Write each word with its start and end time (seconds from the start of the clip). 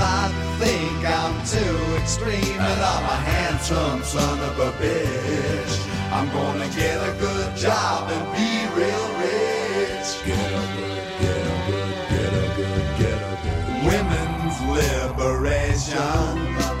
not 0.00 0.32
think 0.58 0.98
I'm 1.04 1.36
too 1.44 1.76
extreme, 2.00 2.58
and 2.70 2.80
I'm 2.92 3.04
a 3.04 3.18
handsome 3.32 4.02
son 4.02 4.38
of 4.48 4.58
a 4.58 4.72
bitch. 4.80 5.74
I'm 6.10 6.28
gonna 6.32 6.68
get 6.82 6.96
a 7.10 7.12
good 7.20 7.54
job 7.56 8.10
and 8.10 8.24
be 8.32 8.50
real 8.80 9.06
rich. 9.20 10.08
Get 10.24 10.50
a 10.62 10.64
good, 10.76 11.04
get 11.20 11.42
a 11.52 11.58
good, 11.68 11.94
get 12.12 12.32
a 12.32 12.48
good, 12.56 12.86
get 13.00 13.18
a 13.28 13.36
good. 13.44 13.60
Women's 13.90 14.56
liberation 14.78 16.32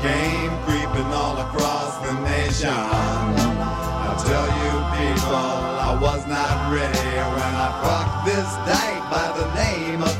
came 0.06 0.52
creeping 0.66 1.10
all 1.20 1.36
across 1.46 1.92
the 2.06 2.14
nation. 2.32 2.80
I 4.08 4.12
tell 4.28 4.48
you 4.60 4.72
people, 5.00 5.52
I 5.88 5.92
was 6.06 6.22
not 6.26 6.56
ready 6.72 7.12
when 7.36 7.52
I 7.66 7.68
fucked 7.82 8.20
this 8.28 8.50
dyke 8.68 9.04
by 9.12 9.26
the 9.38 9.46
name 9.62 10.02
of 10.02 10.19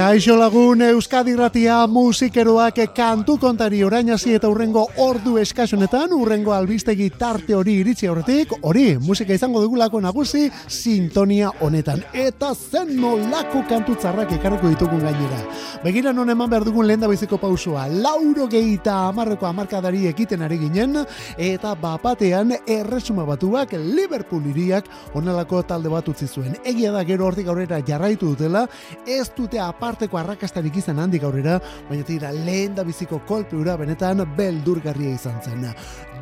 Kaixo 0.00 0.32
lagun 0.32 0.80
Euskadi 0.80 1.34
Ratia 1.36 1.82
musikeroak 1.86 2.78
kantu 2.96 3.34
kontari 3.36 3.82
orain 3.84 4.08
hasi 4.08 4.30
eta 4.32 4.48
urrengo 4.48 4.86
ordu 5.04 5.34
eskasunetan 5.36 6.14
urrengo 6.16 6.54
albistegi 6.56 7.10
tarte 7.20 7.52
hori 7.52 7.74
iritsi 7.82 8.08
aurretik 8.08 8.54
hori 8.62 8.94
musika 8.96 9.36
izango 9.36 9.60
dugulako 9.60 10.00
nagusi 10.00 10.46
sintonia 10.68 11.50
honetan. 11.60 12.00
Eta 12.16 12.54
zen 12.54 12.94
nolako 12.96 13.60
kantu 13.68 13.98
txarrak 14.00 14.32
ekarriko 14.38 14.70
ditugun 14.72 15.04
gainera. 15.04 15.42
Begira 15.84 16.14
non 16.16 16.32
eman 16.32 16.48
behar 16.48 16.64
dugun 16.64 16.88
lehen 16.88 17.04
biziko 17.04 17.36
pausua 17.36 17.84
lauro 17.92 18.48
geita 18.48 18.96
amarreko 19.10 19.50
amarkadari 19.50 20.06
ekiten 20.08 20.40
ari 20.48 20.62
ginen 20.64 21.02
eta 21.36 21.74
bapatean 21.74 22.56
erresuma 22.66 23.28
batuak 23.28 23.76
Liverpool 23.76 24.48
iriak 24.54 24.88
onelako 25.12 25.60
talde 25.68 25.92
bat 25.92 26.08
utzi 26.08 26.24
zuen. 26.26 26.56
Egia 26.64 26.96
da 26.96 27.04
gero 27.04 27.28
hortik 27.28 27.52
aurrera 27.52 27.84
jarraitu 27.84 28.32
dutela 28.32 28.64
ez 29.04 29.28
dute 29.36 29.60
aparteko 29.90 30.20
arrakastarik 30.20 30.76
izan 30.78 31.00
handik 31.02 31.24
aurrera, 31.26 31.56
baina 31.88 32.04
tira 32.06 32.30
lehen 32.30 32.76
da 32.76 32.84
biziko 32.86 33.18
kolpeura 33.26 33.74
benetan 33.80 34.22
beldurgarria 34.36 35.16
izan 35.16 35.40
zen. 35.42 35.66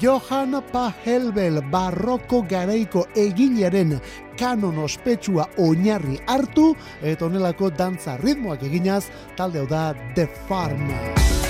Johan 0.00 0.56
Pahelbel 0.72 1.60
barroko 1.72 2.40
garaiko 2.48 3.04
egilearen 3.16 3.98
kanon 4.38 4.78
ospetsua 4.86 5.48
oinarri 5.58 6.16
hartu, 6.26 6.70
eta 7.02 7.26
onelako 7.26 7.70
dantza 7.76 8.16
ritmoak 8.22 8.64
eginaz, 8.70 9.04
talde 9.36 9.60
hau 9.60 9.68
da 9.68 9.92
The 10.14 10.28
Farm. 10.48 11.47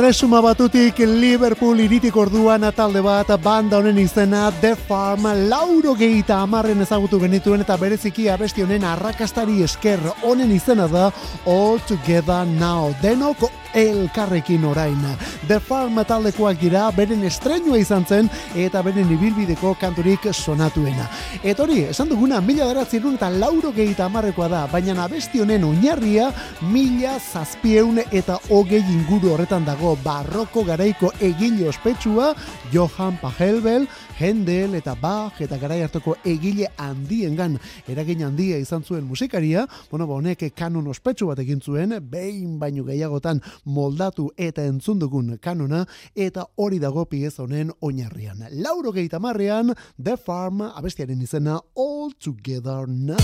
Erresuma 0.00 0.38
batutik 0.40 0.96
Liverpool 1.04 1.82
iritik 1.84 2.14
orduan 2.16 2.62
talde 2.72 3.02
bat 3.04 3.28
banda 3.44 3.76
honen 3.76 3.98
izena 4.00 4.46
The 4.62 4.70
Farm 4.88 5.26
lauro 5.50 5.92
gehieta 5.92 6.38
amarren 6.40 6.80
ezagutu 6.80 7.18
genituen 7.20 7.60
eta 7.60 7.76
bereziki 7.76 8.30
abesti 8.32 8.64
honen 8.64 8.86
arrakastari 8.88 9.60
esker. 9.66 10.00
Honen 10.24 10.54
izena 10.56 10.86
da 10.88 11.10
All 11.44 11.84
Together 11.84 12.48
Now. 12.48 12.94
Denok 13.02 13.44
elkarrekin 13.74 14.64
orain. 14.64 14.98
The 15.46 15.60
Farm 15.60 15.98
taldekoak 16.06 16.60
dira 16.60 16.90
beren 16.96 17.24
estrenua 17.24 17.78
izan 17.78 18.04
zen 18.06 18.30
eta 18.56 18.82
beren 18.82 19.10
ibilbideko 19.12 19.74
kanturik 19.80 20.28
sonatuena. 20.32 21.08
Eta 21.42 21.64
hori, 21.64 21.84
esan 21.90 22.10
duguna 22.10 22.40
mila 22.40 22.66
beratzerun 22.70 23.16
eta 23.18 23.30
lauro 23.30 23.72
gehieta 23.72 24.06
amarrekoa 24.06 24.48
da, 24.48 24.66
baina 24.70 24.96
abesti 25.04 25.40
honen 25.40 25.64
oinarria 25.64 26.30
mila 26.72 27.16
zazpieun 27.18 28.02
eta 28.10 28.38
hogei 28.50 28.82
inguru 28.82 29.34
horretan 29.34 29.64
dago 29.64 29.96
barroko 30.04 30.64
garaiko 30.64 31.12
egile 31.20 31.68
ospetsua 31.68 32.34
Johann 32.72 33.18
Pachelbel, 33.20 33.86
Händel 34.20 34.74
eta 34.76 34.94
Bach 35.00 35.40
eta 35.40 35.56
garai 35.58 35.80
hartoko 35.82 36.16
egile 36.28 36.68
handiengan 36.76 37.56
eragin 37.88 38.26
handia 38.26 38.58
izan 38.60 38.84
zuen 38.84 39.06
musikaria, 39.08 39.66
bueno, 39.90 40.06
ba 40.06 40.18
honek 40.18 40.44
kanon 40.54 40.90
ospetsu 40.92 41.30
bat 41.30 41.40
egin 41.40 41.60
zuen, 41.60 41.96
behin 42.10 42.58
baino 42.60 42.84
gehiagotan 42.84 43.40
moldatu 43.64 44.30
eta 44.36 44.64
entzun 44.64 44.98
dugun 44.98 45.38
kanona 45.40 45.84
eta 46.14 46.46
hori 46.56 46.78
dago 46.78 47.04
pieza 47.06 47.42
honen 47.42 47.72
oinarrian. 47.80 48.46
Lauro 48.62 48.92
gehieta 48.92 49.18
marrean, 49.18 49.74
The 50.02 50.16
Farm 50.16 50.62
abestiaren 50.62 51.22
izena 51.22 51.60
All 51.74 52.12
Together 52.18 52.88
Now. 52.88 53.16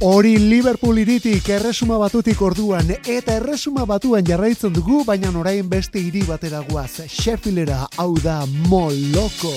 Hori 0.00 0.36
Liverpool 0.36 0.98
iritik 1.00 1.48
erresuma 1.48 1.96
batutik 1.96 2.42
orduan 2.44 2.90
eta 2.98 3.38
erresuma 3.40 3.86
batuan 3.88 4.26
jarraitzen 4.28 4.74
dugu, 4.76 5.04
baina 5.08 5.32
orain 5.32 5.70
beste 5.70 5.98
hiri 5.98 6.20
batera 6.28 6.60
guaz. 6.68 7.08
Sheffieldera 7.08 7.86
hau 7.96 8.12
da 8.20 8.44
Moloko. 8.68 9.56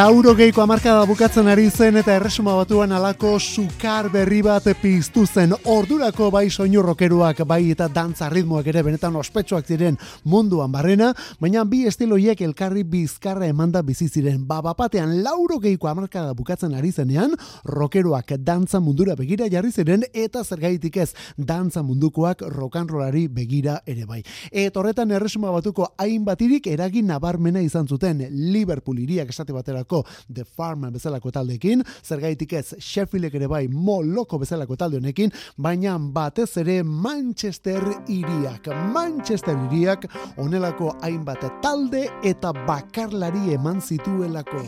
Lauro 0.00 0.32
geiko 0.32 0.62
amarkada 0.62 1.02
bukatzen 1.04 1.48
ari 1.52 1.66
zen 1.68 1.98
eta 2.00 2.14
erresuma 2.16 2.54
batuan 2.56 2.92
alako 2.96 3.34
sukar 3.36 4.06
berri 4.08 4.38
bat 4.40 4.64
piztu 4.80 5.26
zen 5.26 5.50
ordurako 5.68 6.30
bai 6.32 6.46
soinu 6.48 6.80
rokeruak 6.86 7.42
bai 7.44 7.72
eta 7.74 7.88
dantza 7.92 8.30
ritmoak 8.32 8.70
ere 8.72 8.80
benetan 8.86 9.18
ospetsuak 9.20 9.66
ziren 9.68 9.98
munduan 10.24 10.72
barrena, 10.72 11.10
baina 11.40 11.64
bi 11.68 11.82
estiloiek 11.90 12.40
elkarri 12.46 12.84
bizkarra 12.84 13.50
emanda 13.50 13.82
bizi 13.82 14.08
ziren. 14.08 14.46
Ba, 14.46 14.62
bapatean 14.64 15.18
lauro 15.24 15.58
geiko 15.60 15.90
amarkada 15.90 16.32
bukatzen 16.38 16.72
ari 16.78 16.92
zenean, 16.92 17.36
rokeruak 17.64 18.32
dantza 18.38 18.80
mundura 18.80 19.18
begira 19.18 19.50
jarri 19.52 19.72
ziren 19.72 20.06
eta 20.14 20.44
zergaitik 20.44 20.96
ez 20.96 21.10
dantza 21.36 21.82
mundukoak 21.82 22.46
rokanrolari 22.56 23.26
begira 23.28 23.82
ere 23.84 24.06
bai. 24.06 24.22
Eta 24.50 24.80
horretan 24.80 25.12
erresuma 25.12 25.52
batuko 25.52 25.92
hainbatirik 25.98 26.72
eragin 26.72 27.12
nabarmena 27.12 27.60
izan 27.60 27.90
zuten 27.90 28.24
Liverpool 28.30 29.04
iriak 29.04 29.36
esate 29.36 29.52
baterako 29.52 29.89
The 30.32 30.44
Farm 30.44 30.86
bezalako 30.94 31.32
taldekin, 31.34 31.84
zergaitik 32.04 32.52
ez 32.58 32.74
Sheffieldek 32.78 33.34
ere 33.40 33.48
bai 33.50 33.66
moloko 33.68 34.38
bezalako 34.38 34.78
talde 34.80 35.00
honekin, 35.00 35.32
baina 35.56 35.96
batez 35.98 36.50
ere 36.62 36.80
Manchester 36.82 37.82
iriak. 38.08 38.70
Manchester 38.94 39.58
iriak 39.68 40.06
onelako 40.38 40.94
hainbat 41.02 41.44
talde 41.62 42.06
eta 42.22 42.54
bakarlari 42.66 43.54
eman 43.58 43.80
zituelako. 43.80 44.64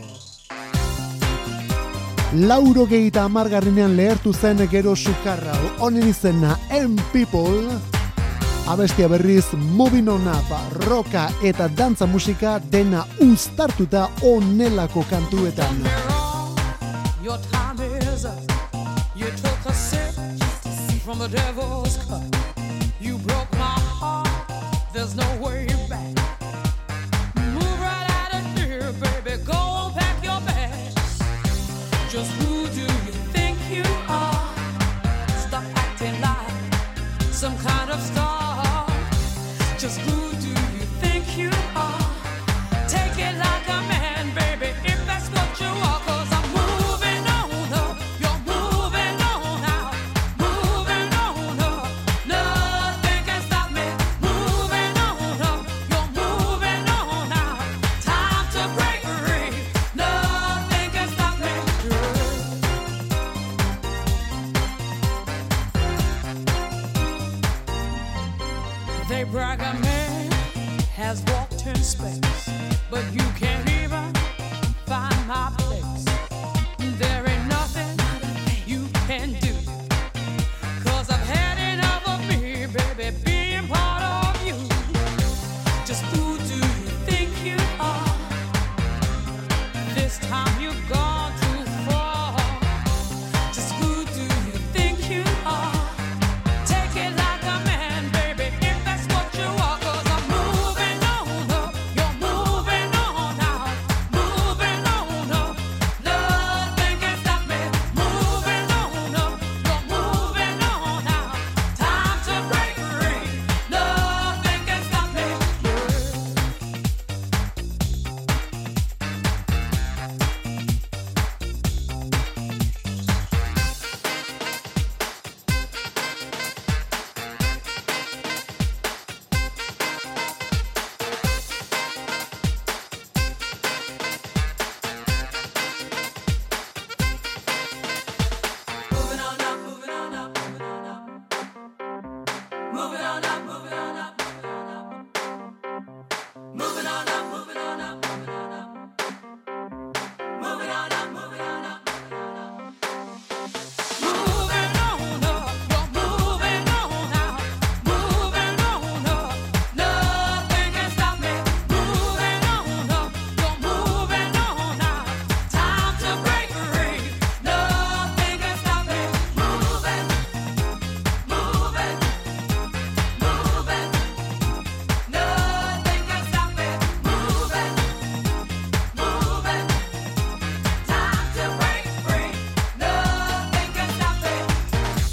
Lauro 2.32 2.86
gehieta 2.88 3.26
amargarrinean 3.28 3.92
lehertu 3.96 4.32
zen 4.32 4.62
gero 4.72 4.96
sukarra. 4.96 5.52
Honen 5.84 6.08
izena 6.08 6.56
M 6.72 6.96
People, 7.12 7.91
abestia 8.72 9.08
berriz 9.08 9.44
Moving 9.52 10.08
On 10.08 10.26
Up, 10.26 10.48
roka 10.88 11.28
eta 11.44 11.68
dantza 11.68 12.06
musika 12.06 12.58
dena 12.58 13.04
uztartuta 13.20 14.08
onelako 14.22 15.04
kantuetan. 15.10 15.76
Your 17.22 17.38
time 17.50 17.84
is 17.98 18.24
up. 18.24 18.32
You 19.14 19.26
took 19.26 19.66
a 19.66 19.74
sip 19.74 20.14
from 21.04 21.18
the 21.18 21.28
devil's 21.28 21.98
cup. 22.08 22.22
You 23.00 23.18
broke 23.18 23.52
my 23.52 23.78
heart. 24.00 24.28
There's 24.94 25.14
no 25.14 25.26
way 25.46 25.66
back. 25.88 26.21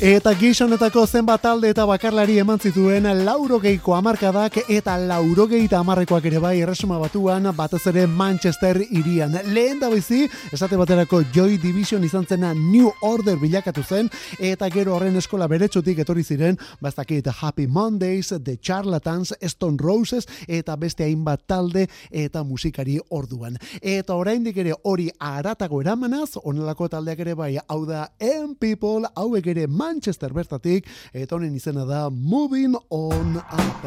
Eta 0.10 0.32
gizonetako 0.34 1.04
zenbat 1.06 1.44
talde 1.44 1.70
eta 1.70 1.84
bakarlari 1.86 2.40
eman 2.42 2.58
zituen 2.58 3.06
laurogeiko 3.28 3.94
amarkadak 3.94 4.56
eta 4.74 4.96
laurogeita 4.98 5.78
amarrekoak 5.84 6.24
ere 6.26 6.40
bai 6.42 6.54
erresuma 6.64 6.96
batuan 6.98 7.46
batez 7.54 7.84
ere 7.92 8.08
Manchester 8.08 8.80
irian. 8.90 9.36
Lehen 9.54 9.78
da 9.78 9.92
bizi, 9.94 10.24
esate 10.52 10.80
baterako 10.82 11.20
Joy 11.36 11.60
Division 11.62 12.08
izan 12.08 12.26
zena 12.26 12.56
New 12.56 12.90
Order 13.06 13.38
bilakatu 13.38 13.84
zen 13.84 14.10
eta 14.40 14.72
gero 14.74 14.96
horren 14.96 15.20
eskola 15.22 15.46
beretsutik 15.48 16.02
etorri 16.02 16.24
ziren 16.24 16.58
bastakit 16.82 17.30
Happy 17.42 17.68
Mondays, 17.68 18.34
The 18.34 18.58
Charlatans, 18.58 19.36
Stone 19.46 19.78
Roses 19.78 20.26
eta 20.48 20.76
beste 20.76 21.06
hainbat 21.06 21.46
talde 21.46 21.86
eta 22.10 22.44
musikari 22.44 22.98
orduan. 23.10 23.62
Eta 23.80 24.16
oraindik 24.16 24.58
ere 24.58 24.74
hori 24.82 25.12
aratago 25.20 25.84
eramanaz, 25.86 26.40
onelako 26.42 26.90
taldeak 26.90 27.20
ere 27.28 27.36
bai, 27.36 27.54
hau 27.68 27.86
da 27.86 28.10
M 28.18 28.56
People, 28.58 29.06
hauek 29.14 29.54
ere 29.54 29.68
Manchester 29.68 29.99
bertatik, 30.34 30.86
eta 31.14 31.36
honen 31.36 31.56
izena 31.56 31.86
da 31.86 32.10
Moving 32.10 32.76
On 32.90 33.36
Up. 33.36 33.86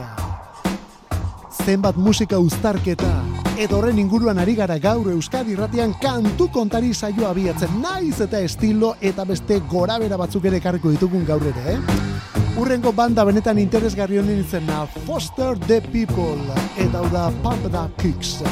Zenbat 1.64 1.96
musika 1.96 2.38
uztarketa, 2.38 3.10
edo 3.58 3.78
horren 3.78 3.98
inguruan 3.98 4.38
ari 4.38 4.54
gara 4.54 4.78
gaur 4.78 5.10
Euskadi 5.12 5.52
irratian 5.52 5.92
kantu 6.00 6.48
kontari 6.52 6.94
saioa 6.94 7.30
abiatzen 7.30 7.80
naiz 7.82 8.20
eta 8.20 8.40
estilo 8.40 8.96
eta 9.00 9.24
beste 9.24 9.60
gorabera 9.70 10.16
batzuk 10.16 10.44
ere 10.44 10.60
karriko 10.60 10.90
ditugun 10.90 11.24
gaur 11.28 11.42
ere, 11.42 11.76
eh? 11.76 11.78
Urrengo 12.58 12.92
banda 12.92 13.24
benetan 13.24 13.58
interesgarri 13.58 14.18
honen 14.18 14.40
izena 14.40 14.86
Foster 15.06 15.58
the 15.68 15.80
People 15.92 16.40
eta 16.76 16.98
hau 16.98 17.08
da 17.12 17.30
Pump 17.42 17.68
Up 17.70 17.88
Kicks. 18.00 18.42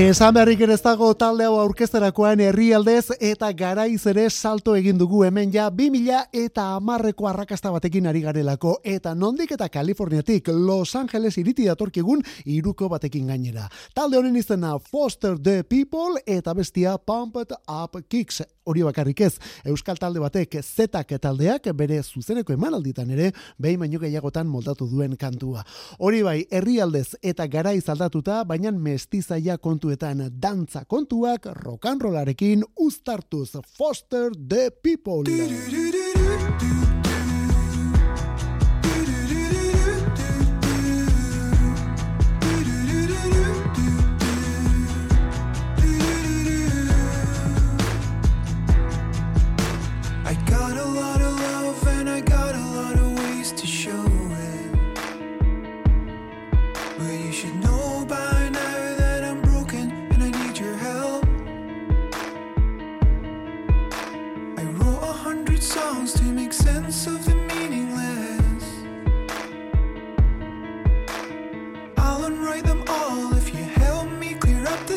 Esan 0.00 0.32
beharrik 0.32 0.62
ere 0.64 0.72
ez 0.78 0.80
dago 0.80 1.10
talde 1.18 1.44
hau 1.44 1.58
aurkezterakoan 1.60 2.40
herrialdez 2.40 3.18
eta 3.20 3.50
garaiz 3.52 4.00
ere 4.08 4.22
salto 4.30 4.72
egin 4.78 4.96
dugu 4.96 5.26
hemen 5.26 5.50
ja 5.52 5.66
2000 5.68 6.38
eta 6.40 6.64
amarreko 6.78 7.28
arrakasta 7.28 7.68
batekin 7.74 8.08
ari 8.08 8.22
garelako 8.24 8.78
eta 8.94 9.12
nondik 9.14 9.52
eta 9.52 9.68
Kaliforniatik 9.68 10.48
Los 10.54 10.96
Angeles 10.96 11.36
iriti 11.42 11.66
datorkigun 11.68 12.22
iruko 12.46 12.88
batekin 12.88 13.26
gainera. 13.28 13.66
Talde 13.94 14.16
honen 14.16 14.40
izena 14.40 14.78
Foster 14.78 15.36
the 15.36 15.64
People 15.68 16.24
eta 16.26 16.54
bestia 16.54 16.96
Pumped 16.96 17.52
Up 17.68 18.00
Kicks 18.08 18.40
hori 18.70 18.84
bakarrik 18.86 19.20
ez. 19.26 19.34
Euskal 19.66 19.98
talde 20.00 20.22
batek 20.22 20.60
zetak 20.62 21.16
taldeak 21.20 21.70
bere 21.76 22.00
zuzeneko 22.02 22.54
emanalditan 22.54 23.10
ere 23.10 23.30
behin 23.58 23.80
baino 23.82 24.00
gehiagotan 24.02 24.48
moldatu 24.48 24.88
duen 24.90 25.16
kantua. 25.20 25.64
Hori 25.98 26.22
bai, 26.26 26.38
herrialdez 26.50 27.16
eta 27.22 27.46
garaiz 27.50 27.88
aldatuta, 27.88 28.44
baina 28.44 28.72
mestizaia 28.72 29.58
kontuetan 29.58 30.28
dantza 30.40 30.84
kontuak 30.84 31.50
rokanrolarekin 31.64 32.64
uztartuz 32.78 33.50
Foster 33.76 34.30
the 34.36 34.70
People. 34.82 35.24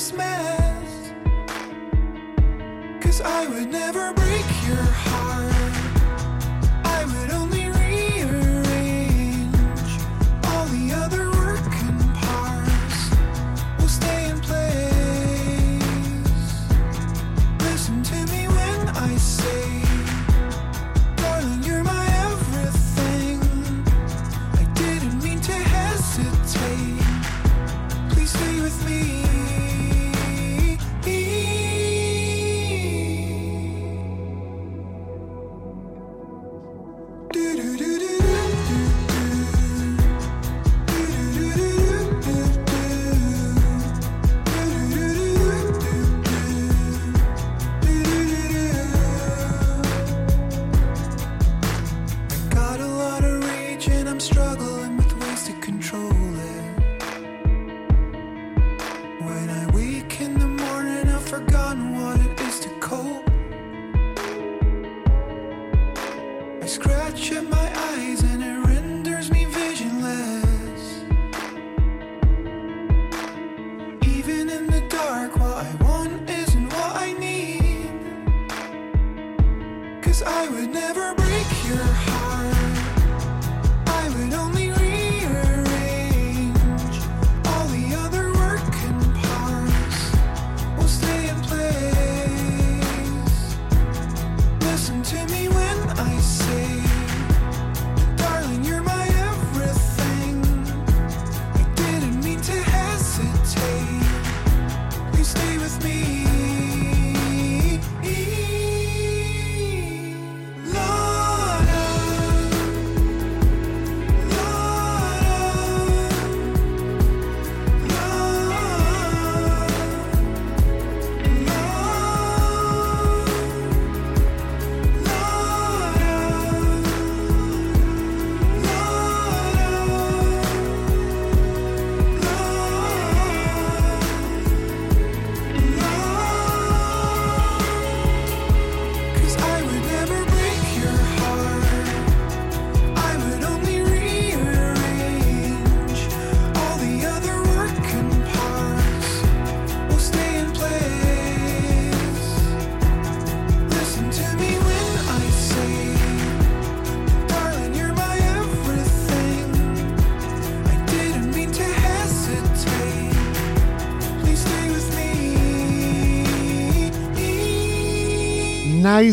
Christmas. 0.03 1.13
Cause 2.99 3.21
I 3.21 3.47
would 3.47 3.71
never 3.71 4.11
bring. 4.11 4.42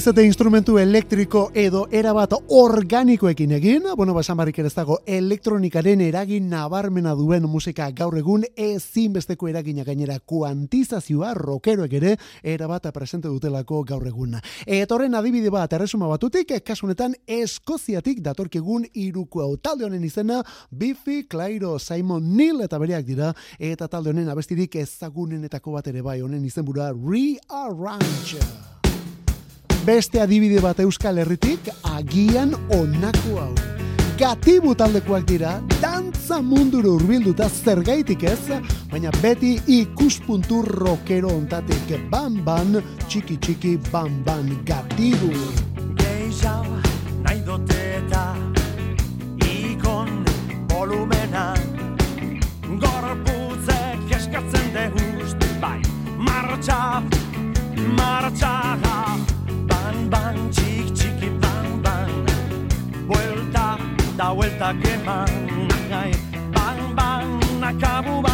Eta 0.00 0.22
instrumentu 0.24 0.78
elektriko 0.80 1.50
edo 1.52 1.82
erabat 1.92 2.32
organikoekin 2.56 3.50
egin, 3.52 3.84
bueno, 3.98 4.14
basan 4.16 4.38
barrik 4.38 4.56
ere 4.62 4.70
ez 4.70 4.74
dago 4.74 4.96
elektronikaren 5.04 6.00
eragin 6.00 6.46
nabarmena 6.48 7.12
duen 7.18 7.44
musika 7.44 7.90
gaur 7.92 8.16
egun 8.16 8.46
ezinbesteko 8.56 9.50
eragina 9.50 9.84
gainera 9.84 10.16
kuantizazioa 10.24 11.34
rokeroek 11.36 11.92
ere 12.00 12.14
erabat 12.42 12.88
presente 12.96 13.28
dutelako 13.28 13.82
gaur 13.84 14.08
egun. 14.08 14.38
Etorren 14.64 15.14
adibide 15.20 15.52
bat 15.52 15.76
erresuma 15.76 16.08
batutik, 16.08 16.56
kasunetan 16.64 17.14
Eskoziatik 17.28 18.24
datorkigun 18.24 18.88
iruko 18.94 19.44
hau 19.44 19.52
talde 19.60 19.84
honen 19.84 20.08
izena 20.08 20.40
Biffy 20.72 21.26
Clyro 21.28 21.76
Simon 21.78 22.34
Neil 22.38 22.64
eta 22.64 22.80
bereak 22.80 23.04
dira 23.04 23.34
eta 23.58 23.86
talde 23.86 24.16
honen 24.16 24.32
abestirik 24.32 24.80
ezagunenetako 24.80 25.76
bat 25.76 25.92
ere 25.92 26.00
bai 26.00 26.22
honen 26.24 26.44
izenburua 26.48 26.94
Rearrange. 26.96 28.80
Beste 29.90 30.20
adibide 30.22 30.61
bat 30.62 30.79
Euskal 30.85 31.16
Herritik 31.18 31.66
agian 31.90 32.53
onako 32.76 33.33
hau. 33.40 33.55
Gatibu 34.20 34.70
taldekoak 34.79 35.24
dira, 35.26 35.57
dantza 35.83 36.38
munduru 36.46 36.92
hurbilduta 36.94 37.48
zergaitik 37.50 38.22
ez, 38.31 38.61
baina 38.92 39.11
beti 39.18 39.57
ikuspuntu 39.81 40.61
rockero 40.68 41.33
ontatik 41.35 41.90
ban 42.12 42.38
ban, 42.46 42.79
txiki 43.09 43.40
txiki 43.42 43.74
ban 43.90 44.22
ban 44.22 44.55
gatibu. 44.62 45.33
gehiago 45.98 46.79
nahi 47.24 47.42
dute 47.50 47.83
eta 47.98 48.24
ikon 49.50 50.22
volumena 50.70 51.55
gorputzek 52.87 54.18
eskatzen 54.20 54.70
degust 54.79 55.50
bai 55.61 55.81
marcha, 56.14 57.03
marcha 57.98 58.69
hasta 64.61 64.79
que 64.79 64.96
van, 65.07 65.29
ay, 65.90 66.12
van. 66.94 68.30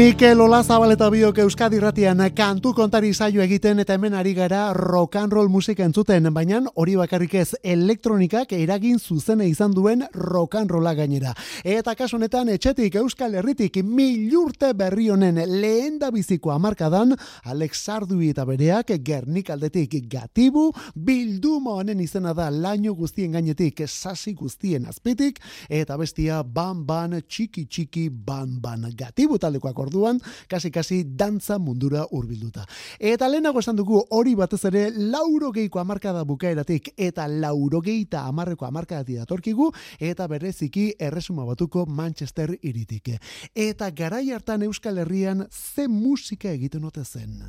Mikel 0.00 0.40
Olazabal 0.40 0.94
eta 0.94 1.10
biok 1.12 1.42
Euskadi 1.42 1.76
Irratian 1.76 2.22
kantu 2.32 2.70
kontari 2.72 3.10
saio 3.12 3.42
egiten 3.44 3.82
eta 3.82 3.92
hemen 3.98 4.14
ari 4.16 4.30
gara 4.32 4.72
rock 4.72 5.18
and 5.20 5.32
roll 5.32 5.50
musika 5.52 5.84
entzuten, 5.84 6.30
baina 6.32 6.62
hori 6.74 6.94
bakarrik 6.96 7.34
ez 7.34 7.50
elektronikak 7.62 8.54
eragin 8.56 8.96
zuzene 8.98 9.44
izan 9.44 9.74
duen 9.76 10.06
rock 10.14 10.54
and 10.56 10.70
rolla 10.70 10.94
gainera. 10.94 11.34
Eta 11.64 11.92
kasu 11.94 12.16
honetan 12.16 12.48
etxetik 12.48 12.96
Euskal 12.96 13.34
Herritik 13.36 13.76
milurte 13.84 14.70
berri 14.72 15.10
honen 15.10 15.36
lehen 15.60 15.98
da 15.98 16.08
biziko 16.10 16.54
amarkadan 16.54 17.12
Alex 17.44 17.84
Sardui 17.84 18.30
eta 18.30 18.46
bereak 18.48 18.94
Gernik 19.04 19.50
aldetik 19.50 19.98
gatibu 20.08 20.70
bilduma 20.94 21.76
honen 21.82 22.00
izena 22.00 22.32
da 22.32 22.48
laino 22.48 22.94
guztien 22.94 23.36
gainetik 23.36 23.84
sasi 23.86 24.32
guztien 24.32 24.88
azpitik 24.88 25.44
eta 25.68 26.00
bestia 26.00 26.40
ban 26.42 26.86
ban 26.86 27.20
txiki 27.20 27.66
txiki 27.66 28.08
ban 28.08 28.56
ban 28.62 28.88
gatibu 28.96 29.36
taldekoak 29.36 29.89
orduan 29.90 30.20
kasi-kasi 30.48 31.02
dantza 31.04 31.58
mundura 31.58 32.06
hurbilduta. 32.10 32.64
Eta 32.98 33.28
lehenago 33.28 33.60
esan 33.60 33.76
dugu 33.76 33.98
hori 34.14 34.36
batez 34.38 34.62
ere 34.70 34.86
laurogeiko 34.94 35.80
amarkada 35.82 36.22
bukaeratik 36.24 36.92
eta 36.96 37.26
laurogeita 37.28 38.24
amarreko 38.30 38.66
amarkadatik 38.66 39.18
datorkigu 39.24 39.70
eta 39.98 40.28
bereziki 40.30 40.94
erresuma 40.98 41.44
batuko 41.44 41.86
Manchester 41.86 42.54
iritik. 42.62 43.16
Eta 43.54 43.90
garai 43.90 44.30
hartan 44.30 44.62
Euskal 44.62 45.02
Herrian 45.02 45.46
ze 45.50 45.88
musika 45.88 46.50
egiten 46.52 46.84
ote 46.84 47.04
zen. 47.04 47.42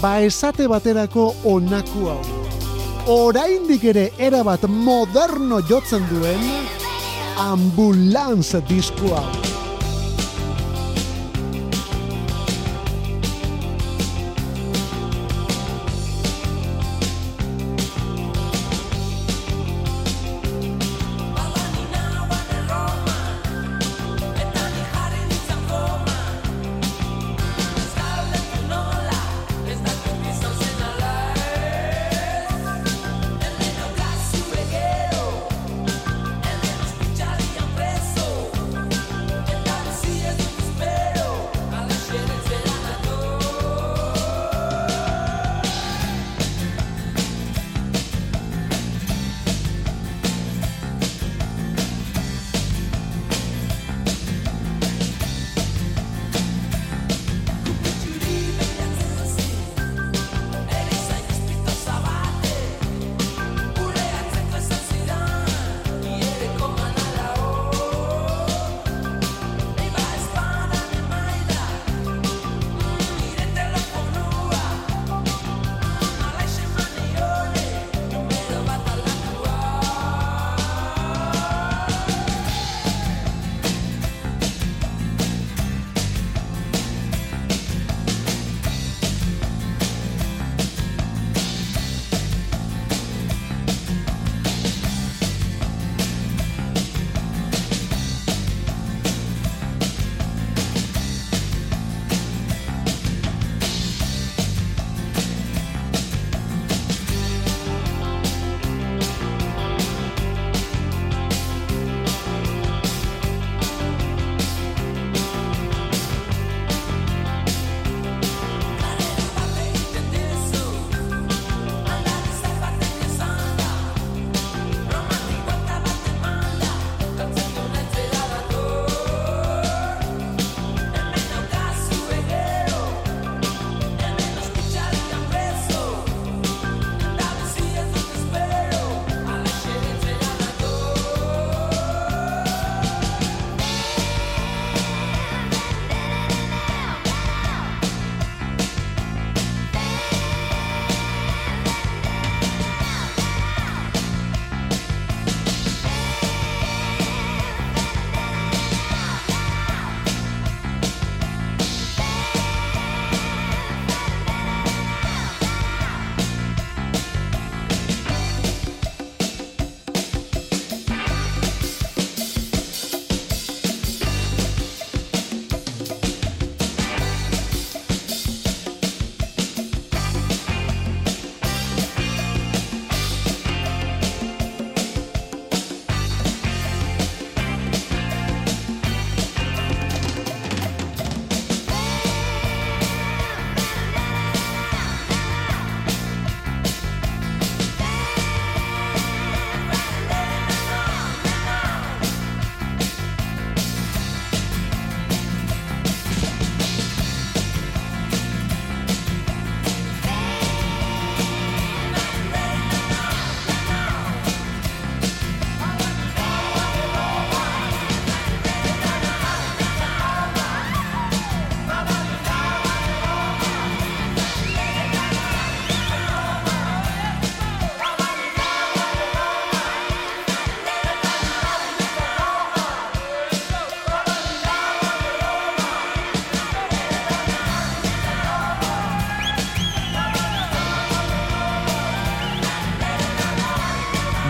Ba 0.00 0.20
esate 0.22 0.68
baterako 0.70 1.34
onaku 1.44 2.08
hau. 2.08 2.22
Oraindik 3.08 3.84
ere 3.88 4.10
erabat 4.18 4.68
moderno 4.68 5.62
jotzen 5.64 6.04
duen 6.10 6.42
ambulance 7.38 8.60
disko 8.68 9.14
hau. 9.14 9.57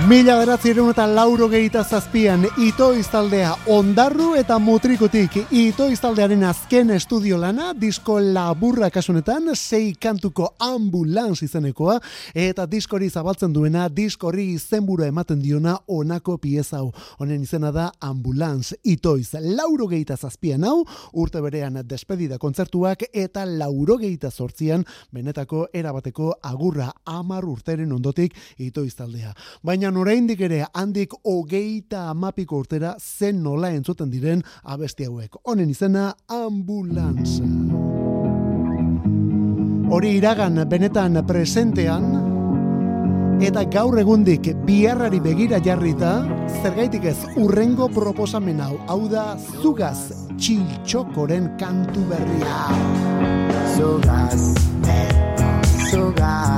Mila 0.08 0.38
beratzireun 0.38 0.88
eta 0.88 1.04
lauro 1.04 1.50
gehieta 1.52 1.82
zazpian 1.84 2.46
Ito 2.64 2.86
iztaldea 2.96 3.50
ondarru 3.74 4.30
eta 4.40 4.56
mutrikutik 4.56 5.34
Ito 5.52 5.84
iztaldearen 5.92 6.46
azken 6.48 6.94
estudio 6.94 7.36
lana 7.36 7.74
Disko 7.76 8.16
laburra 8.16 8.88
kasunetan 8.88 9.50
Sei 9.52 9.90
kantuko 10.00 10.46
ambulans 10.64 11.42
izenekoa 11.44 11.98
Eta 12.32 12.64
diskori 12.64 13.10
zabaltzen 13.10 13.52
duena 13.52 13.90
Diskori 13.92 14.46
izenburu 14.54 15.04
ematen 15.04 15.42
diona 15.42 15.74
Onako 15.86 16.38
pieza 16.38 16.78
hau. 16.78 16.88
Honen 17.18 17.44
izena 17.44 17.68
da 17.70 17.90
ambulans 18.00 18.72
Itoiz 18.84 19.34
lauro 19.34 19.90
gehieta 19.92 20.16
zazpian 20.16 20.64
hau 20.64 20.86
Urte 21.12 21.44
berean 21.44 21.82
despedida 21.84 22.38
kontzertuak 22.38 23.04
Eta 23.12 23.44
lauro 23.44 23.98
gehieta 24.00 24.30
zortzian 24.30 24.88
Benetako 25.12 25.66
erabateko 25.74 26.32
agurra 26.40 26.94
Amar 27.04 27.44
urteren 27.44 27.92
ondotik 27.92 28.32
Itoiz 28.56 28.94
taldea. 28.96 29.36
Baina 29.62 29.97
oraindik 29.98 30.40
ere 30.46 30.64
handik 30.72 31.14
hogeita 31.24 32.08
amapiko 32.12 32.62
urtera 32.62 32.94
zen 32.98 33.42
nola 33.42 33.70
entzuten 33.74 34.10
diren 34.10 34.42
abesti 34.64 35.06
hauek. 35.08 35.40
Honen 35.44 35.70
izena 35.70 36.12
ambulantza. 36.28 37.44
Hori 39.88 40.10
iragan 40.18 40.60
benetan 40.68 41.16
presentean, 41.26 42.10
eta 43.40 43.62
gaur 43.72 43.96
egundik 44.00 44.50
biharrari 44.66 45.20
begira 45.24 45.60
jarrita, 45.64 46.12
zergaitik 46.62 47.06
ez 47.08 47.16
urrengo 47.38 47.88
proposamen 47.94 48.60
hau, 48.60 48.74
hau 48.90 49.00
da 49.08 49.30
zugaz 49.62 50.10
txiltxokoren 50.36 51.52
kantu 51.60 52.04
berria. 52.10 52.58
Zugaz, 53.78 54.40
zugaz, 55.90 56.57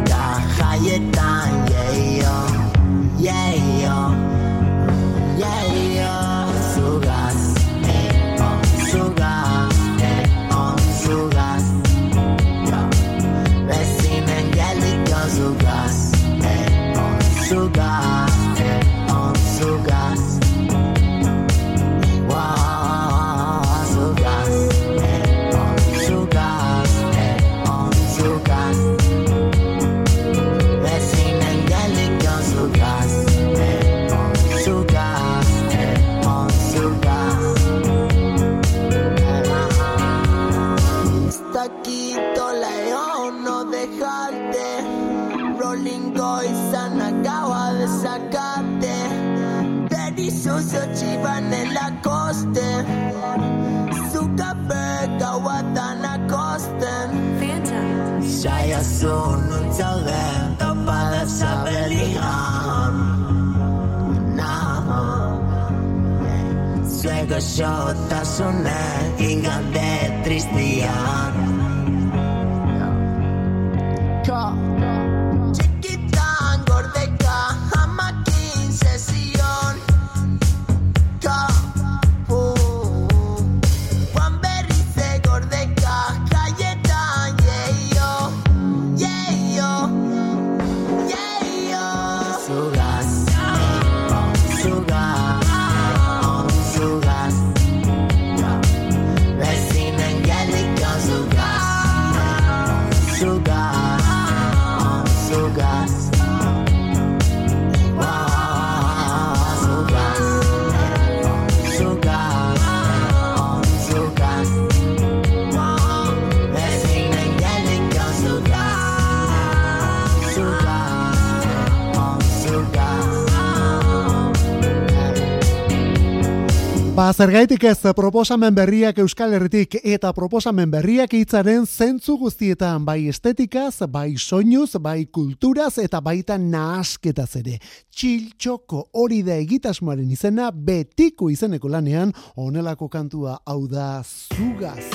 Ba, 127.01 127.07
zergaitik 127.17 127.63
ez 127.65 127.79
proposamen 127.97 128.53
berriak 128.53 128.99
Euskal 129.01 129.31
Herritik 129.33 129.73
eta 129.81 130.11
proposamen 130.13 130.69
berriak 130.69 131.15
hitzaren 131.17 131.63
zentzu 131.65 132.13
guztietan, 132.21 132.83
bai 132.85 133.07
estetikaz, 133.09 133.87
bai 133.89 134.19
soinuz, 134.21 134.77
bai 134.77 135.07
kulturaz 135.09 135.79
eta 135.81 135.97
baita 135.97 136.37
nahasketaz 136.37 137.31
ere. 137.41 137.57
Txiltxoko 137.89 138.83
hori 138.93 139.23
da 139.25 139.33
egitasmoaren 139.41 140.11
izena 140.13 140.51
betiko 140.53 141.31
izeneko 141.33 141.73
lanean, 141.73 142.13
onelako 142.37 142.85
kantua 142.93 143.39
hau 143.49 143.65
da 143.65 144.03
zugaz. 144.05 144.85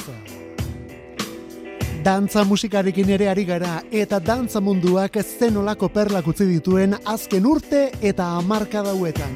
Dantza 2.06 2.44
musikarekin 2.46 3.08
ere 3.10 3.26
ari 3.26 3.42
gara 3.42 3.80
eta 3.90 4.20
dantza 4.22 4.60
munduak 4.62 5.16
zenolako 5.18 5.88
perlak 5.90 6.28
utzi 6.30 6.44
dituen 6.46 6.94
azken 7.02 7.46
urte 7.50 7.80
eta 7.98 8.28
hamarka 8.36 8.84
dauetan. 8.86 9.32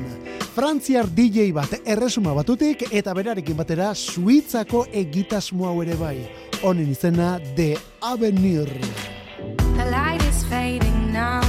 Frantziar 0.55 1.09
DJ 1.11 1.49
bat 1.57 1.75
erresuma 1.83 2.31
batutik 2.37 2.85
eta 2.93 3.11
berarekin 3.19 3.59
batera 3.59 3.89
Suitzako 3.91 4.85
egitasmo 5.03 5.67
hau 5.67 5.83
ere 5.83 5.97
bai. 5.99 6.15
Honen 6.63 6.93
izena 6.95 7.41
The 7.57 7.75
Avenir. 8.07 8.71
The 9.75 9.91
light 9.91 10.23
is 10.31 10.45
fading 10.45 11.11
now. 11.13 11.43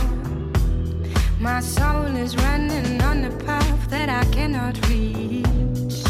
My 1.39 1.61
soul 1.61 2.17
is 2.17 2.35
running 2.37 2.99
on 3.03 3.25
a 3.25 3.31
path 3.45 3.89
that 3.91 4.09
I 4.09 4.25
cannot 4.33 4.73
reach. 4.89 6.01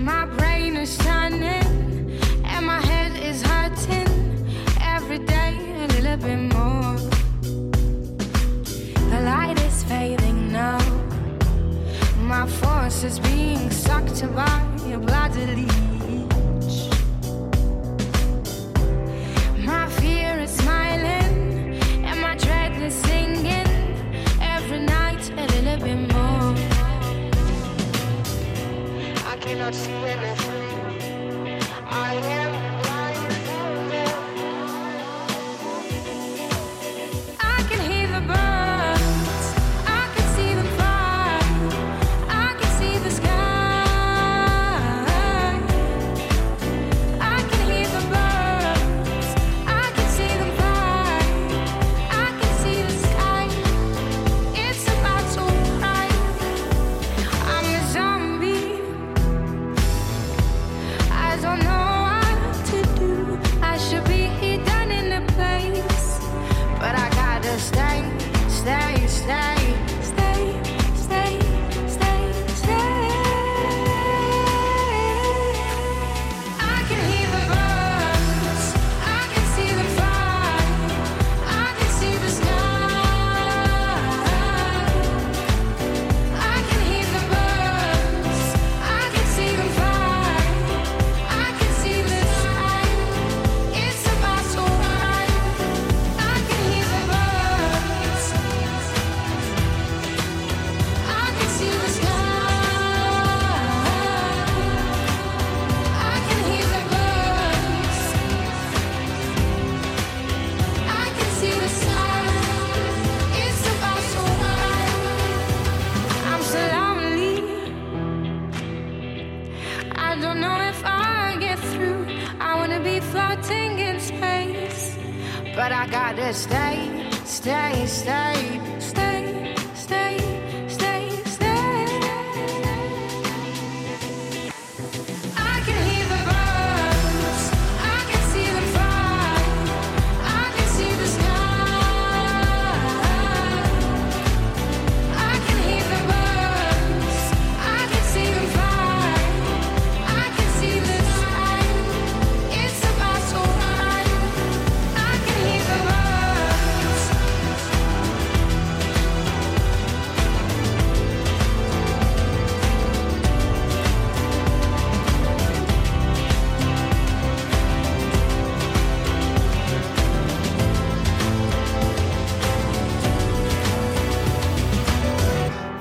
My 0.00 0.24
brain 0.38 0.78
is 0.78 0.96
turning 0.96 1.77
little 5.94 6.16
bit 6.16 6.38
more. 6.54 6.96
The 9.10 9.20
light 9.20 9.58
is 9.60 9.82
fading 9.84 10.52
now. 10.52 10.78
My 12.20 12.46
force 12.46 13.04
is 13.04 13.18
being 13.18 13.70
sucked 13.70 14.16
leech. 15.60 16.78
My 19.66 19.88
fear 20.00 20.38
is 20.38 20.50
smiling, 20.50 21.80
and 22.04 22.20
my 22.20 22.34
dread 22.36 22.80
is 22.82 22.94
singing 22.94 23.70
every 24.40 24.80
night 24.80 25.30
a 25.30 25.46
little 25.54 25.78
bit 25.86 26.00
more. 26.14 26.54
I 29.32 29.36
cannot 29.40 29.74
see 29.74 29.92
anything. 29.92 31.62
I 31.86 32.14
am. 32.14 32.57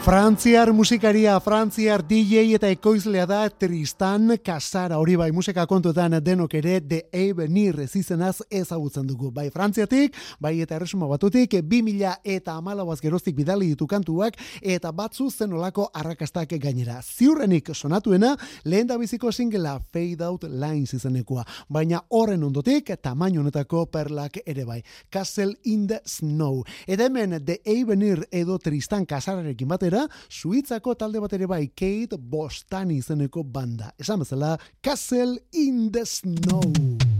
фраза 0.07 0.16
Frantziar 0.27 0.73
musikaria, 0.73 1.39
Frantziar 1.39 2.01
DJ 2.03 2.41
eta 2.57 2.67
ekoizlea 2.67 3.23
da 3.23 3.45
Tristan 3.47 4.33
Kasara 4.43 4.97
hori 4.99 5.13
bai 5.15 5.29
musika 5.31 5.63
kontuetan 5.65 6.17
denok 6.19 6.57
ere 6.59 6.81
de 6.83 6.97
Avenir 7.15 7.79
izenaz 7.95 8.41
ezagutzen 8.49 9.07
dugu. 9.07 9.31
Bai 9.31 9.45
Frantziatik, 9.49 10.17
bai 10.37 10.59
eta 10.59 10.75
erresuma 10.75 11.07
batutik, 11.07 11.55
2000 11.63 12.17
eta 12.25 12.57
amalauaz 12.59 12.99
geroztik 12.99 13.37
bidali 13.37 13.69
ditu 13.69 13.87
kantuak 13.87 14.35
eta 14.61 14.91
batzu 14.91 15.29
zenolako 15.31 15.87
arrakastak 15.93 16.57
gainera. 16.59 16.99
Ziurrenik 17.01 17.71
sonatuena, 17.73 18.35
lehen 18.65 18.91
biziko 18.99 19.31
singela 19.31 19.79
Fade 19.93 20.25
Out 20.25 20.43
Lines 20.43 20.93
izenekoa, 20.93 21.45
baina 21.69 22.03
horren 22.09 22.43
ondotik 22.43 22.91
tamaino 23.01 23.45
honetako 23.45 23.85
perlak 23.85 24.41
ere 24.45 24.65
bai. 24.65 24.81
Castle 25.09 25.55
in 25.63 25.87
the 25.87 26.01
Snow. 26.05 26.65
Eta 26.85 27.05
hemen 27.05 27.39
de 27.45 27.61
Avenir 27.65 28.27
edo 28.29 28.59
Tristan 28.59 29.05
Kasararekin 29.05 29.69
batera, 29.69 30.05
Suitzako 30.29 30.95
talde 30.95 31.21
bat 31.23 31.33
ere 31.37 31.47
bai 31.47 31.67
Kate 31.75 32.17
Bostani 32.17 32.97
izeneko 33.01 33.43
banda. 33.43 33.91
Esan 33.99 34.23
bezala, 34.23 34.57
Castle 34.81 35.37
in 35.53 35.91
the 35.91 36.05
Snow. 36.05 37.16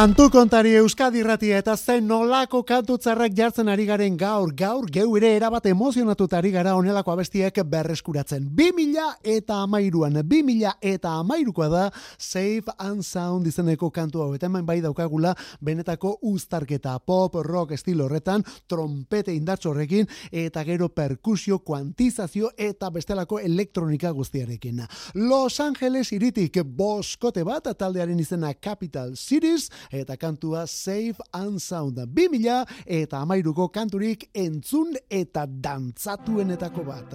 Kantu 0.00 0.30
kontari 0.32 0.70
Euskadi 0.80 1.20
Ratia 1.20 1.58
eta 1.60 1.74
zen 1.76 2.06
nolako 2.08 2.62
kantu 2.64 2.94
txarrak 2.96 3.34
jartzen 3.36 3.68
ari 3.68 3.84
garen 3.84 4.14
gaur, 4.16 4.48
gaur, 4.56 4.86
geu 4.88 5.10
ere 5.18 5.34
erabat 5.36 5.66
emozionatuta 5.68 6.38
ari 6.38 6.54
gara 6.54 6.72
onelako 6.72 7.12
abestiak 7.12 7.58
berreskuratzen. 7.68 8.46
2000 8.56 9.10
eta 9.34 9.58
amairuan, 9.60 10.16
2000 10.24 10.72
eta 10.80 11.12
amairukoa 11.20 11.68
da 11.68 11.82
Safe 12.16 12.72
and 12.78 13.04
Sound 13.04 13.50
izeneko 13.50 13.90
kantu 13.90 14.22
hau. 14.22 14.30
Eta 14.38 14.48
hemen 14.48 14.64
bai 14.64 14.78
daukagula 14.80 15.34
benetako 15.60 16.14
uztarketa 16.32 16.96
pop, 17.04 17.36
rock 17.44 17.76
estilo 17.76 18.06
horretan, 18.08 18.46
trompete 18.72 19.36
indartso 19.36 19.74
horrekin, 19.74 20.08
eta 20.32 20.64
gero 20.64 20.88
perkusio, 20.88 21.58
kuantizazio 21.58 22.54
eta 22.56 22.88
bestelako 22.88 23.42
elektronika 23.44 24.14
guztiarekin. 24.16 24.80
Los 25.28 25.60
Angeles 25.60 26.08
iritik 26.16 26.62
boskote 26.64 27.44
bat 27.44 27.68
taldearen 27.76 28.24
izena 28.24 28.54
Capital 28.54 29.12
Cities 29.14 29.68
eta 29.90 30.16
kantua 30.16 30.66
Safe 30.66 31.16
and 31.32 31.58
Sound 31.58 31.98
2000 31.98 32.64
eta 32.86 33.20
amairuko 33.20 33.68
kanturik 33.68 34.30
entzun 34.34 34.94
eta 35.10 35.46
dantzatuenetako 35.46 36.84
bat. 36.84 37.14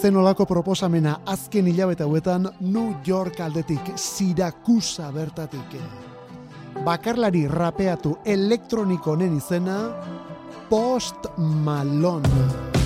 Zenolako 0.00 0.46
proposamena 0.46 1.20
azken 1.26 1.66
hilabete 1.68 2.04
hauetan 2.04 2.48
New 2.60 2.94
York 3.06 3.40
aldetik, 3.40 3.92
Sirakusa 3.96 5.10
bertatik. 5.12 5.76
Bakarlari 6.84 7.46
rapeatu 7.48 8.16
elektroniko 8.24 9.12
honen 9.12 9.36
izena 9.36 9.78
Post 10.70 11.30
Malone. 11.38 12.85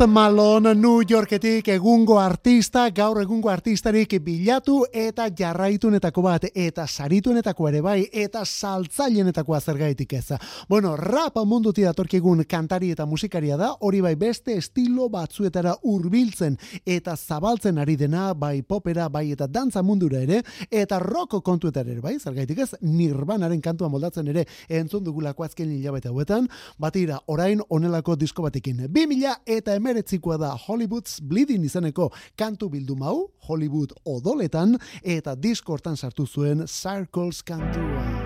Post 0.00 0.12
Malone 0.12 0.74
New 0.74 1.02
Yorketik 1.04 1.66
egungo 1.68 2.14
artista, 2.18 2.86
gaur 2.88 3.18
egungo 3.20 3.50
artistarik 3.52 4.14
bilatu 4.24 4.78
eta 4.96 5.26
jarraitunetako 5.36 6.22
bat, 6.24 6.46
eta 6.56 6.86
sarituenetako 6.88 7.66
ere 7.68 7.82
bai, 7.84 8.06
eta 8.08 8.40
saltzailenetakoa 8.46 9.60
zergaitik 9.60 10.14
ez. 10.16 10.38
Bueno, 10.70 10.94
rap 10.96 11.36
munduti 11.44 11.84
datorkigun 11.84 12.46
kantari 12.48 12.94
eta 12.94 13.04
musikaria 13.04 13.58
da, 13.60 13.74
hori 13.80 14.00
bai 14.00 14.14
beste 14.16 14.56
estilo 14.56 15.10
batzuetara 15.12 15.74
hurbiltzen 15.82 16.56
eta 16.86 17.14
zabaltzen 17.16 17.76
ari 17.76 17.98
dena, 18.00 18.32
bai 18.32 18.62
popera, 18.62 19.10
bai 19.10 19.26
eta 19.34 19.50
dantza 19.52 19.82
mundura 19.82 20.24
ere, 20.24 20.40
eta 20.70 20.98
roko 20.98 21.42
kontuetara 21.42 21.92
ere 21.92 22.00
bai, 22.00 22.14
zergaitik 22.18 22.64
ez, 22.64 22.70
nirbanaren 22.80 23.60
kantua 23.60 23.92
moldatzen 23.92 24.32
ere 24.32 24.46
entzun 24.66 25.04
dugulako 25.04 25.44
azken 25.44 25.76
hilabete 25.76 26.08
hauetan, 26.08 26.48
batira 26.78 27.20
orain 27.26 27.60
onelako 27.68 28.16
disko 28.16 28.48
batekin. 28.48 28.86
2000 28.88 29.36
eta 29.44 29.76
emeretzikoa 29.90 30.38
da 30.38 30.54
Hollywood's 30.68 31.20
Bleeding 31.20 31.64
izeneko 31.66 32.10
kantu 32.38 32.70
bilduma 32.70 33.10
hau, 33.10 33.26
Hollywood 33.48 33.96
odoletan, 34.06 34.78
eta 35.02 35.34
disko 35.34 35.74
hortan 35.74 35.98
sartu 35.98 36.26
zuen 36.26 36.66
Circles 36.66 37.42
kantua. 37.42 38.19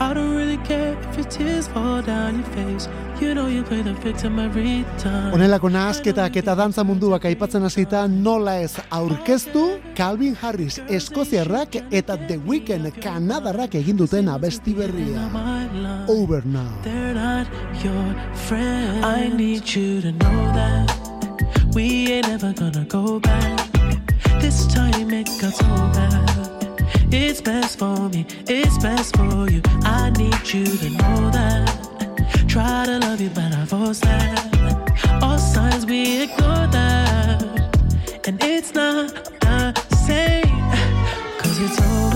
I 0.00 0.14
don't 0.14 0.36
really 0.36 0.58
care 0.58 0.96
if 1.10 1.16
your 1.16 1.26
tears 1.26 1.66
fall 1.68 2.02
down 2.02 2.36
your 2.38 2.46
face. 2.54 2.88
You 3.20 3.34
know 3.34 3.48
you 3.48 3.64
play 3.64 3.82
the 3.82 3.94
victim 3.94 4.38
every 4.38 4.84
time. 4.98 5.32
Honelako 5.32 5.68
nahasketak 5.74 6.36
eta 6.38 6.54
dantza 6.54 6.84
munduak 6.86 7.24
aipatzen 7.26 7.64
hasita 7.66 8.06
nola 8.06 8.60
ez 8.62 8.78
aurkeztu 8.90 9.64
Calvin 9.98 10.36
Harris 10.38 10.78
Eskoziarrak 10.88 11.80
eta 11.90 12.16
The 12.28 12.38
Weeknd 12.46 12.92
Kanadarrak 13.02 13.74
egin 13.74 13.98
duten 13.98 14.28
abesti 14.28 14.74
berria. 14.74 15.26
Over 16.08 16.42
now. 16.46 16.70
They're 16.84 17.14
not 17.14 17.48
your 17.82 18.14
friend. 18.46 19.04
I 19.04 19.28
need 19.34 19.66
you 19.74 20.00
to 20.00 20.12
know 20.12 20.38
that 20.54 20.94
we 21.74 22.12
ain't 22.12 22.28
ever 22.28 22.52
gonna 22.52 22.86
go 22.86 23.18
back. 23.18 23.58
This 24.40 24.66
time 24.72 25.10
it 25.10 25.26
got 25.40 25.54
so 25.54 25.66
bad. 25.92 26.57
It's 27.10 27.40
best 27.40 27.78
for 27.78 28.08
me, 28.08 28.26
it's 28.46 28.78
best 28.78 29.16
for 29.16 29.50
you. 29.50 29.62
I 29.84 30.10
need 30.10 30.52
you 30.52 30.64
to 30.64 30.90
know 30.90 31.30
that. 31.30 32.46
Try 32.48 32.86
to 32.86 32.98
love 32.98 33.20
you, 33.20 33.30
but 33.30 33.52
I 33.52 33.64
force 33.64 34.00
that. 34.00 35.20
All 35.22 35.38
signs 35.38 35.86
we 35.86 36.22
ignore 36.22 36.66
that. 36.68 37.42
And 38.26 38.42
it's 38.42 38.74
not 38.74 39.14
the 39.40 39.74
same. 40.06 40.60
Cause 41.38 41.58
it's 41.60 41.80
over 41.80 42.07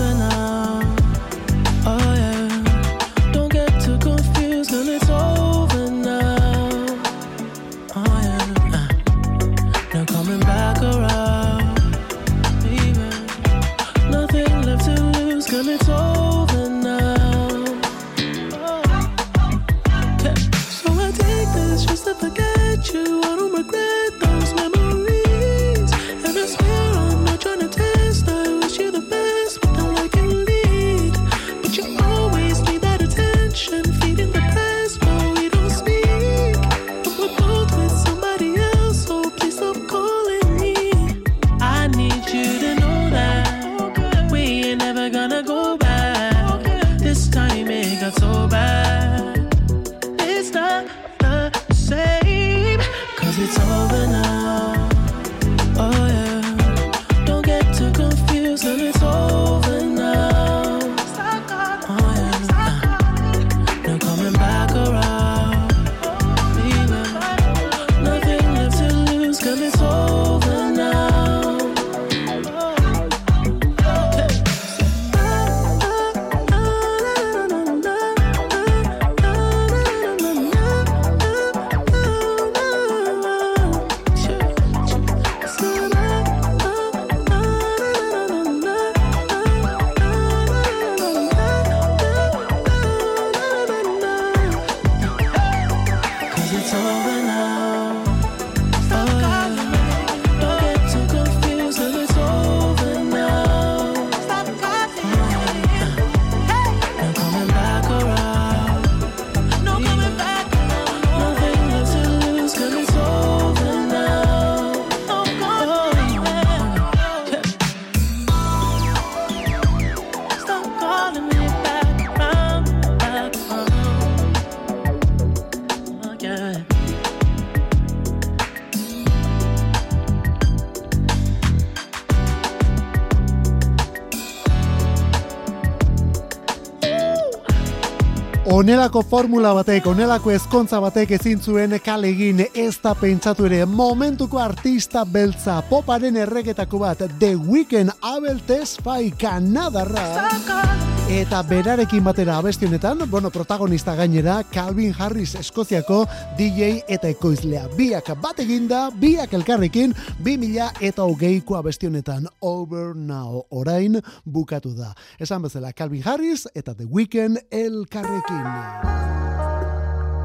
Onelako 138.63 139.01
formula 139.01 139.49
batek, 139.53 139.89
onelako 139.91 140.31
ezkontza 140.31 140.77
batek 140.79 141.09
ezin 141.17 141.41
zuen 141.43 141.75
kalegin. 141.83 142.39
Ez 142.55 142.77
da 142.79 142.93
pentsatu 142.95 143.49
ere 143.49 143.65
momentuko 143.67 144.39
artista 144.39 145.03
beltza 145.03 145.57
poparen 145.67 146.15
erregetako 146.23 146.79
bat 146.85 147.03
The 147.19 147.33
Weeknd 147.35 147.91
Abel 148.15 148.39
Tesfaye 148.47 149.11
Kanadarra 149.19 150.92
eta 151.09 151.41
berarekin 151.43 152.03
batera 152.03 152.37
abesti 152.37 152.65
honetan, 152.65 152.99
bueno, 153.09 153.29
protagonista 153.29 153.95
gainera 153.95 154.43
Calvin 154.43 154.93
Harris 154.97 155.35
Eskoziako 155.35 156.05
DJ 156.37 156.83
eta 156.87 157.09
ekoizlea. 157.09 157.67
Biak 157.77 158.13
bat 158.21 158.39
eginda, 158.39 158.89
biak 158.99 159.33
elkarrekin, 159.33 159.93
2000 160.23 160.71
eta 160.79 161.03
hogeiko 161.03 161.57
abesti 161.57 161.87
honetan 161.87 162.27
Over 162.41 162.95
Now 162.95 163.43
orain 163.49 163.99
bukatu 164.25 164.73
da. 164.75 164.93
Esan 165.19 165.41
bezala 165.43 165.73
Calvin 165.73 166.03
Harris 166.05 166.47
eta 166.55 166.73
The 166.73 166.85
Weeknd 166.85 167.37
elkarrekin. 167.51 169.32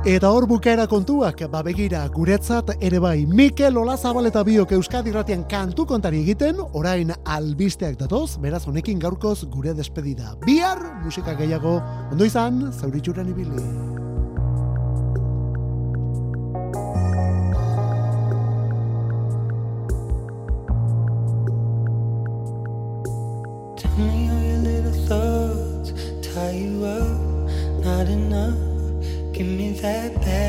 Eta 0.06 0.28
hor 0.30 0.46
bukaera 0.46 0.86
kontuak, 0.86 1.40
ba 1.50 1.58
begira, 1.66 2.04
guretzat 2.14 2.70
ere 2.80 3.00
bai, 3.02 3.26
Mikel 3.26 3.76
Olazabal 3.76 4.28
eta 4.30 4.44
biok 4.46 4.70
Euskadi 4.76 5.10
Ratian 5.10 5.42
kantu 5.50 5.84
kontari 5.90 6.20
egiten, 6.22 6.60
orain 6.72 7.10
albisteak 7.26 7.98
datoz, 7.98 8.38
beraz 8.38 8.62
honekin 8.70 9.00
gaurkoz 9.02 9.42
gure 9.50 9.74
despedida. 9.74 10.36
Bihar, 10.46 10.78
musika 11.02 11.34
gehiago, 11.34 11.80
ondo 12.12 12.24
izan, 12.24 12.70
zauritxuran 12.70 13.28
ibili. 13.34 13.58
Tell 23.76 23.98
me 23.98 24.30
all 24.30 24.46
your 24.46 24.62
little 24.62 24.96
thoughts, 25.10 25.92
tie 26.22 26.54
you 26.54 26.86
up, 26.86 27.84
not 27.84 28.06
enough. 28.06 28.67
Give 29.38 29.46
me 29.46 29.70
that 29.70 30.14
bad 30.16 30.47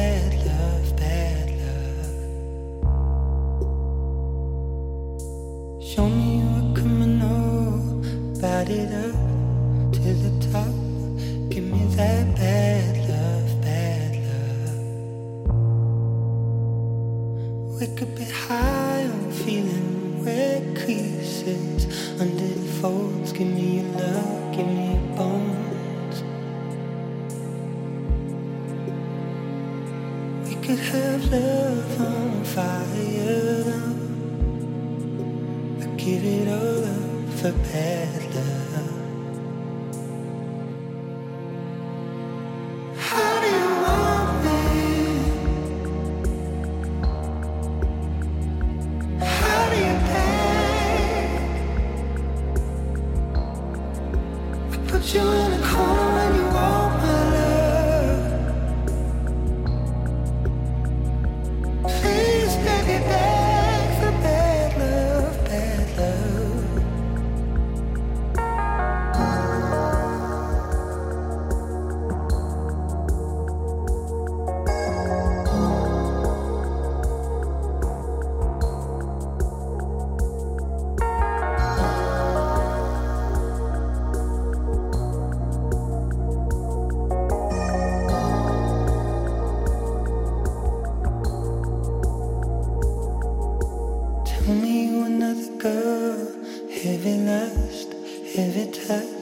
Heavy 96.81 97.15
lust, 97.17 97.93
heavy 98.33 98.71
touch. 98.71 99.18